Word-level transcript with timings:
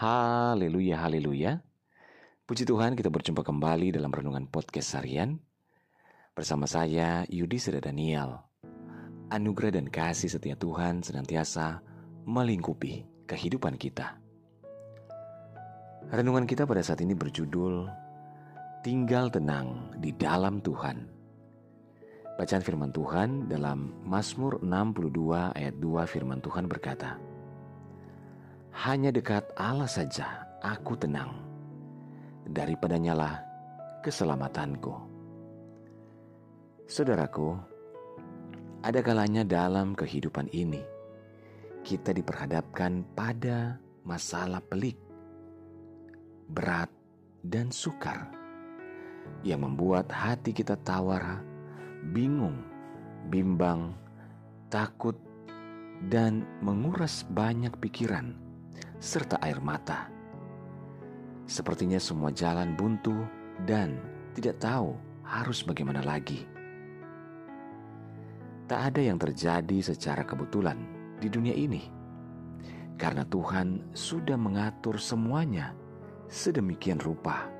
Haleluya, 0.00 1.04
haleluya. 1.04 1.60
Puji 2.48 2.64
Tuhan 2.64 2.96
kita 2.96 3.12
berjumpa 3.12 3.44
kembali 3.44 3.92
dalam 3.92 4.08
Renungan 4.08 4.48
Podcast 4.48 4.96
Harian. 4.96 5.36
Bersama 6.32 6.64
saya 6.64 7.28
Yudi 7.28 7.60
Seda 7.60 7.84
Daniel. 7.84 8.40
Anugerah 9.28 9.76
dan 9.76 9.92
kasih 9.92 10.32
setia 10.32 10.56
Tuhan 10.56 11.04
senantiasa 11.04 11.84
melingkupi 12.24 13.04
kehidupan 13.28 13.76
kita. 13.76 14.16
Renungan 16.08 16.48
kita 16.48 16.64
pada 16.64 16.80
saat 16.80 17.04
ini 17.04 17.12
berjudul 17.12 17.84
Tinggal 18.80 19.28
tenang 19.28 20.00
di 20.00 20.16
dalam 20.16 20.64
Tuhan. 20.64 20.96
Bacaan 22.40 22.64
firman 22.64 22.88
Tuhan 22.88 23.52
dalam 23.52 24.00
Mazmur 24.08 24.64
62 24.64 25.60
ayat 25.60 25.76
2 25.76 26.08
firman 26.08 26.40
Tuhan 26.40 26.64
berkata, 26.72 27.20
hanya 28.70 29.10
dekat 29.10 29.42
Allah 29.58 29.90
saja 29.90 30.46
aku 30.62 30.94
tenang. 30.94 31.34
Daripadanya 32.46 33.14
lah 33.14 33.34
keselamatanku. 34.02 34.94
Saudaraku, 36.90 37.54
ada 38.82 38.98
kalanya 39.04 39.46
dalam 39.46 39.94
kehidupan 39.94 40.50
ini 40.50 40.82
kita 41.86 42.12
diperhadapkan 42.12 43.04
pada 43.16 43.80
masalah 44.04 44.60
pelik, 44.64 44.98
berat, 46.50 46.90
dan 47.40 47.72
sukar 47.72 48.28
yang 49.40 49.64
membuat 49.64 50.12
hati 50.12 50.52
kita 50.52 50.76
tawar, 50.84 51.40
bingung, 52.12 52.60
bimbang, 53.32 53.96
takut, 54.68 55.16
dan 56.08 56.44
menguras 56.60 57.24
banyak 57.28 57.72
pikiran 57.80 58.49
serta 59.00 59.40
air 59.40 59.56
mata. 59.64 60.12
Sepertinya 61.48 61.96
semua 61.96 62.28
jalan 62.30 62.76
buntu 62.76 63.16
dan 63.64 63.96
tidak 64.36 64.60
tahu 64.60 64.94
harus 65.24 65.64
bagaimana 65.64 66.04
lagi. 66.04 66.44
Tak 68.68 68.94
ada 68.94 69.00
yang 69.02 69.18
terjadi 69.18 69.82
secara 69.82 70.22
kebetulan 70.22 70.78
di 71.18 71.26
dunia 71.26 71.56
ini, 71.56 71.90
karena 73.00 73.26
Tuhan 73.26 73.90
sudah 73.96 74.38
mengatur 74.38 75.00
semuanya 75.00 75.74
sedemikian 76.30 77.02
rupa 77.02 77.50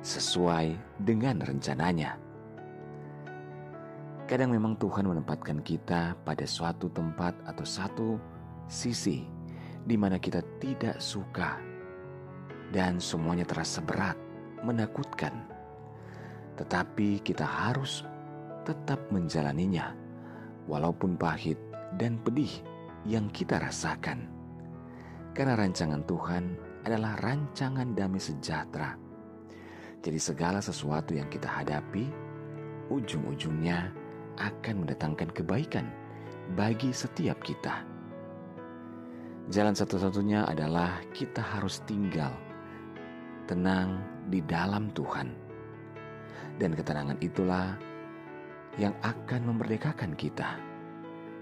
sesuai 0.00 0.78
dengan 1.02 1.42
rencananya. 1.44 2.16
Kadang 4.24 4.56
memang 4.56 4.80
Tuhan 4.80 5.04
menempatkan 5.04 5.60
kita 5.60 6.16
pada 6.24 6.48
suatu 6.48 6.88
tempat 6.88 7.36
atau 7.44 7.66
satu 7.68 8.16
sisi 8.64 9.33
di 9.84 9.96
mana 10.00 10.16
kita 10.16 10.40
tidak 10.58 10.96
suka 10.96 11.60
dan 12.72 12.98
semuanya 12.98 13.44
terasa 13.44 13.84
berat, 13.84 14.16
menakutkan. 14.64 15.44
Tetapi 16.56 17.20
kita 17.20 17.44
harus 17.44 18.02
tetap 18.64 18.98
menjalaninya 19.12 19.92
walaupun 20.64 21.14
pahit 21.20 21.60
dan 22.00 22.16
pedih 22.24 22.50
yang 23.04 23.28
kita 23.28 23.60
rasakan. 23.60 24.26
Karena 25.36 25.54
rancangan 25.54 26.02
Tuhan 26.08 26.44
adalah 26.88 27.20
rancangan 27.20 27.92
damai 27.92 28.22
sejahtera. 28.22 28.96
Jadi 30.00 30.20
segala 30.20 30.60
sesuatu 30.60 31.16
yang 31.16 31.28
kita 31.28 31.48
hadapi 31.48 32.08
ujung-ujungnya 32.92 33.92
akan 34.36 34.84
mendatangkan 34.84 35.30
kebaikan 35.32 35.88
bagi 36.58 36.92
setiap 36.92 37.40
kita. 37.40 37.93
Jalan 39.52 39.76
satu-satunya 39.76 40.48
adalah 40.48 41.04
kita 41.12 41.44
harus 41.44 41.84
tinggal 41.84 42.32
tenang 43.44 44.00
di 44.32 44.40
dalam 44.40 44.88
Tuhan. 44.96 45.36
Dan 46.56 46.72
ketenangan 46.72 47.20
itulah 47.20 47.76
yang 48.80 48.96
akan 49.04 49.52
memerdekakan 49.52 50.16
kita. 50.16 50.56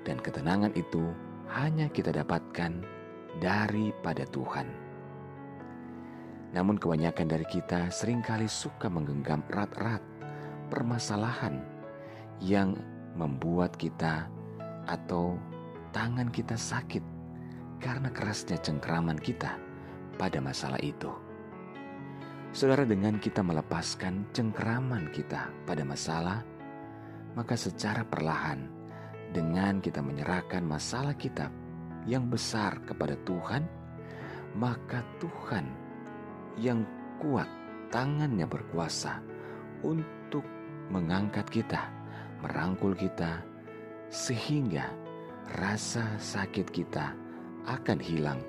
Dan 0.00 0.16
ketenangan 0.16 0.72
itu 0.80 1.12
hanya 1.52 1.92
kita 1.92 2.08
dapatkan 2.08 2.80
daripada 3.36 4.24
Tuhan. 4.32 4.72
Namun 6.56 6.80
kebanyakan 6.80 7.28
dari 7.28 7.44
kita 7.52 7.92
sering 7.92 8.24
kali 8.24 8.48
suka 8.48 8.88
menggenggam 8.88 9.44
erat-erat 9.52 10.00
permasalahan 10.72 11.60
yang 12.40 12.80
membuat 13.12 13.76
kita 13.76 14.24
atau 14.88 15.36
tangan 15.92 16.32
kita 16.32 16.56
sakit 16.56 17.19
karena 17.80 18.12
kerasnya 18.12 18.60
cengkraman 18.60 19.16
kita 19.16 19.56
pada 20.20 20.38
masalah 20.38 20.78
itu. 20.84 21.08
Saudara, 22.52 22.84
dengan 22.84 23.16
kita 23.16 23.40
melepaskan 23.40 24.28
cengkraman 24.36 25.08
kita 25.14 25.48
pada 25.64 25.82
masalah, 25.86 26.44
maka 27.32 27.56
secara 27.56 28.04
perlahan 28.04 28.68
dengan 29.32 29.78
kita 29.80 30.02
menyerahkan 30.04 30.60
masalah 30.60 31.14
kita 31.14 31.48
yang 32.04 32.28
besar 32.28 32.82
kepada 32.84 33.14
Tuhan, 33.22 33.64
maka 34.58 35.00
Tuhan 35.22 35.64
yang 36.58 36.82
kuat 37.22 37.46
tangannya 37.94 38.44
berkuasa 38.50 39.22
untuk 39.86 40.42
mengangkat 40.90 41.46
kita, 41.48 41.86
merangkul 42.42 42.98
kita, 42.98 43.46
sehingga 44.10 44.90
rasa 45.54 46.18
sakit 46.18 46.66
kita 46.66 47.29
akan 47.70 48.02
hilang 48.02 48.42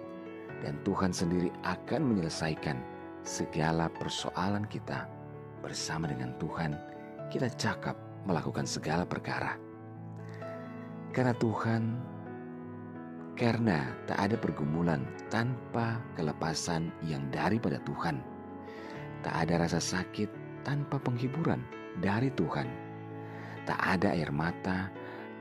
dan 0.65 0.77
Tuhan 0.81 1.13
sendiri 1.13 1.53
akan 1.61 2.01
menyelesaikan 2.01 2.81
segala 3.21 3.89
persoalan 4.01 4.65
kita. 4.65 5.05
Bersama 5.61 6.09
dengan 6.09 6.33
Tuhan, 6.41 6.73
kita 7.29 7.45
cakap 7.53 7.93
melakukan 8.25 8.65
segala 8.65 9.05
perkara. 9.05 9.61
Karena 11.13 11.37
Tuhan, 11.37 11.81
karena 13.37 13.93
tak 14.09 14.17
ada 14.17 14.35
pergumulan 14.41 15.05
tanpa 15.29 16.01
kelepasan 16.17 16.89
yang 17.05 17.29
daripada 17.29 17.77
Tuhan. 17.85 18.25
Tak 19.21 19.33
ada 19.45 19.69
rasa 19.69 19.77
sakit 19.77 20.29
tanpa 20.65 20.97
penghiburan 20.97 21.61
dari 22.01 22.33
Tuhan. 22.33 22.65
Tak 23.69 23.77
ada 23.77 24.17
air 24.17 24.33
mata 24.33 24.89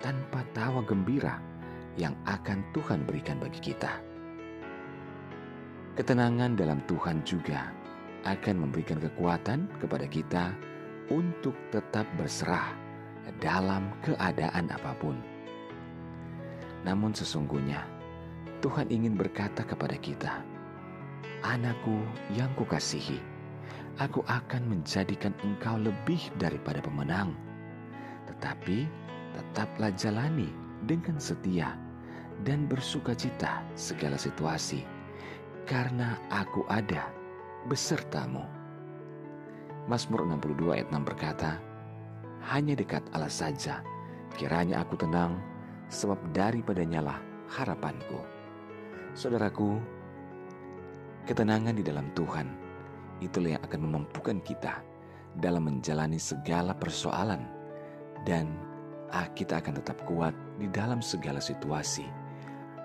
tanpa 0.04 0.44
tawa 0.52 0.84
gembira 0.84 1.40
yang 1.98 2.14
akan 2.26 2.62
Tuhan 2.70 3.02
berikan 3.08 3.40
bagi 3.42 3.72
kita. 3.72 4.02
Ketenangan 5.98 6.54
dalam 6.54 6.78
Tuhan 6.86 7.26
juga 7.26 7.72
akan 8.24 8.68
memberikan 8.68 9.00
kekuatan 9.00 9.66
kepada 9.80 10.06
kita 10.06 10.44
untuk 11.10 11.56
tetap 11.74 12.06
berserah 12.14 12.70
dalam 13.42 13.90
keadaan 14.04 14.70
apa 14.70 14.92
pun. 15.00 15.16
Namun 16.86 17.12
sesungguhnya 17.12 17.84
Tuhan 18.60 18.88
ingin 18.92 19.16
berkata 19.16 19.64
kepada 19.66 19.96
kita, 19.98 20.40
"Anakku 21.44 22.00
yang 22.32 22.52
kukasihi, 22.56 23.20
aku 24.00 24.24
akan 24.24 24.62
menjadikan 24.64 25.36
engkau 25.44 25.76
lebih 25.76 26.32
daripada 26.40 26.80
pemenang. 26.80 27.36
Tetapi 28.24 28.88
tetaplah 29.36 29.92
jalani 29.92 30.48
dengan 30.84 31.20
setia 31.20 31.76
dan 32.46 32.64
bersuka 32.64 33.12
cita 33.12 33.60
segala 33.76 34.16
situasi, 34.16 34.84
karena 35.68 36.16
aku 36.32 36.64
ada 36.68 37.12
besertamu. 37.68 38.44
Mazmur 39.88 40.24
62 40.24 40.76
ayat 40.76 40.88
6 40.92 41.08
berkata, 41.08 41.60
Hanya 42.48 42.78
dekat 42.78 43.04
Allah 43.12 43.32
saja, 43.32 43.84
kiranya 44.38 44.80
aku 44.80 44.96
tenang, 44.96 45.36
sebab 45.90 46.16
daripadanya 46.32 47.00
lah 47.02 47.18
harapanku. 47.50 48.22
Saudaraku, 49.12 49.76
ketenangan 51.26 51.74
di 51.74 51.84
dalam 51.84 52.08
Tuhan, 52.14 52.46
itulah 53.20 53.58
yang 53.58 53.62
akan 53.66 53.80
memampukan 53.84 54.38
kita 54.40 54.80
dalam 55.36 55.68
menjalani 55.68 56.16
segala 56.16 56.72
persoalan 56.74 57.44
dan 58.24 58.69
ah, 59.14 59.28
kita 59.34 59.58
akan 59.58 59.78
tetap 59.82 59.98
kuat 60.06 60.34
di 60.58 60.66
dalam 60.70 61.02
segala 61.02 61.42
situasi 61.42 62.06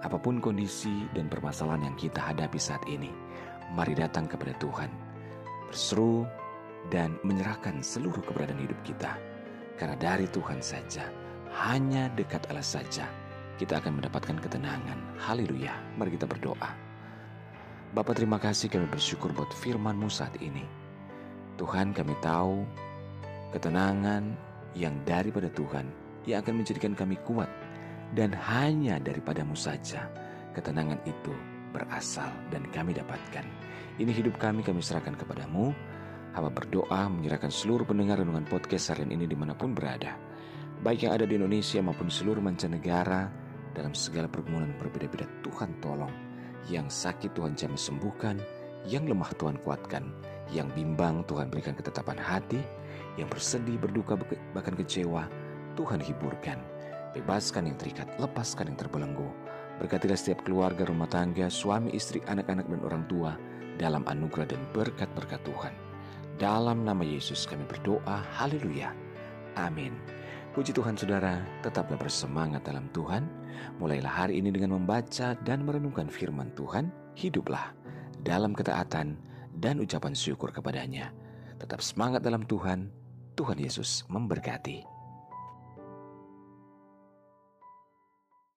Apa 0.06 0.22
pun 0.22 0.38
kondisi 0.38 1.10
dan 1.18 1.26
permasalahan 1.26 1.90
yang 1.90 1.98
kita 1.98 2.22
hadapi 2.22 2.62
saat 2.62 2.86
ini, 2.86 3.10
mari 3.74 3.98
datang 3.98 4.30
kepada 4.30 4.54
Tuhan, 4.62 4.94
berseru 5.66 6.30
dan 6.94 7.18
menyerahkan 7.26 7.82
seluruh 7.82 8.22
keberadaan 8.22 8.62
hidup 8.62 8.78
kita. 8.86 9.18
Karena 9.82 9.98
dari 9.98 10.30
Tuhan 10.30 10.62
saja, 10.62 11.10
hanya 11.58 12.14
dekat 12.14 12.46
Allah 12.54 12.62
saja, 12.62 13.10
kita 13.58 13.82
akan 13.82 13.98
mendapatkan 13.98 14.38
ketenangan. 14.38 15.18
Haleluya. 15.18 15.74
Mari 15.98 16.22
kita 16.22 16.30
berdoa. 16.30 16.70
Bapak 17.98 18.22
terima 18.22 18.38
kasih 18.38 18.70
kami 18.70 18.86
bersyukur 18.86 19.34
buat 19.34 19.50
firman-Mu 19.58 20.06
saat 20.06 20.38
ini. 20.38 20.68
Tuhan 21.58 21.98
kami 21.98 22.14
tahu 22.22 22.62
ketenangan 23.58 24.38
yang 24.78 24.94
daripada 25.08 25.48
Tuhan 25.50 26.05
yang 26.26 26.42
akan 26.42 26.62
menjadikan 26.62 26.94
kami 26.98 27.18
kuat 27.26 27.50
dan 28.14 28.34
hanya 28.34 29.02
daripadamu 29.02 29.54
saja 29.58 30.10
ketenangan 30.54 31.02
itu 31.06 31.34
berasal 31.76 32.32
dan 32.54 32.64
kami 32.72 32.96
dapatkan. 32.96 33.44
Ini 34.00 34.12
hidup 34.12 34.40
kami, 34.40 34.64
kami 34.64 34.80
serahkan 34.80 35.16
kepadamu. 35.20 35.76
Hamba 36.36 36.52
berdoa 36.52 37.08
menyerahkan 37.08 37.48
seluruh 37.48 37.88
pendengar 37.88 38.20
renungan 38.20 38.44
podcast 38.48 38.92
harian 38.92 39.12
ini 39.12 39.24
di 39.24 39.40
mana 39.40 39.56
pun 39.56 39.72
berada. 39.72 40.20
Baik 40.84 41.08
yang 41.08 41.16
ada 41.16 41.24
di 41.24 41.40
Indonesia 41.40 41.80
maupun 41.80 42.12
seluruh 42.12 42.44
mancanegara, 42.44 43.32
dalam 43.76 43.92
segala 43.92 44.32
pergumulan 44.32 44.72
berbeda-beda 44.80 45.28
Tuhan 45.44 45.80
tolong. 45.84 46.12
Yang 46.68 47.08
sakit 47.08 47.36
Tuhan 47.36 47.56
jamah 47.56 47.80
sembuhkan, 47.80 48.36
yang 48.88 49.08
lemah 49.08 49.32
Tuhan 49.38 49.60
kuatkan, 49.62 50.04
yang 50.52 50.72
bimbang 50.76 51.24
Tuhan 51.28 51.52
berikan 51.52 51.76
ketetapan 51.76 52.20
hati, 52.20 52.60
yang 53.16 53.32
bersedih, 53.32 53.80
berduka, 53.80 54.18
bahkan 54.52 54.74
kecewa, 54.74 55.28
Tuhan 55.76 56.00
hiburkan. 56.02 56.60
Bebaskan 57.16 57.72
yang 57.72 57.78
terikat, 57.80 58.12
lepaskan 58.20 58.72
yang 58.72 58.80
terbelenggu. 58.80 59.28
Berkatilah 59.80 60.20
setiap 60.20 60.44
keluarga, 60.48 60.88
rumah 60.88 61.08
tangga, 61.08 61.48
suami, 61.52 61.92
istri, 61.96 62.24
anak-anak, 62.28 62.68
dan 62.68 62.82
orang 62.84 63.04
tua 63.08 63.36
dalam 63.76 64.08
anugerah 64.08 64.48
dan 64.48 64.62
berkat-berkat 64.72 65.40
Tuhan. 65.44 65.74
Dalam 66.36 66.84
nama 66.84 67.04
Yesus 67.04 67.48
kami 67.48 67.64
berdoa, 67.64 68.24
haleluya. 68.36 68.92
Amin. 69.56 69.96
Puji 70.52 70.72
Tuhan 70.72 70.96
saudara, 70.96 71.44
tetaplah 71.64 72.00
bersemangat 72.00 72.64
dalam 72.64 72.88
Tuhan. 72.92 73.28
Mulailah 73.80 74.28
hari 74.28 74.40
ini 74.40 74.52
dengan 74.52 74.80
membaca 74.80 75.36
dan 75.44 75.64
merenungkan 75.68 76.08
firman 76.08 76.52
Tuhan. 76.56 76.92
Hiduplah 77.16 77.76
dalam 78.24 78.52
ketaatan 78.52 79.16
dan 79.60 79.80
ucapan 79.80 80.16
syukur 80.16 80.52
kepadanya. 80.52 81.12
Tetap 81.60 81.80
semangat 81.80 82.24
dalam 82.24 82.44
Tuhan. 82.44 82.92
Tuhan 83.36 83.60
Yesus 83.60 84.08
memberkati. 84.08 84.95